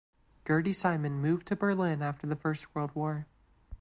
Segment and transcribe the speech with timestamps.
[0.45, 3.27] Gerty Simon moved to Berlin after the First World War.